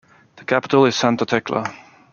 The 0.37 0.45
capital 0.45 0.87
is 0.87 0.95
Santa 0.95 1.27
Tecla. 1.27 1.71